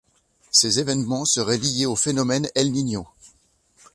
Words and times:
Ces 0.49 0.79
événements 0.79 1.25
seraient 1.25 1.59
liés 1.59 1.85
au 1.85 1.95
phénomène 1.95 2.49
El 2.55 2.71
Niño. 2.71 3.05